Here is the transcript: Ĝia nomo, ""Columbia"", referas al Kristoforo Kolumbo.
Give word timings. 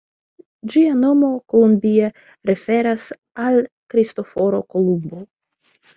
Ĝia 0.75 0.93
nomo, 1.01 1.27
""Columbia"", 1.53 2.09
referas 2.51 3.07
al 3.45 3.61
Kristoforo 3.95 4.63
Kolumbo. 4.77 5.25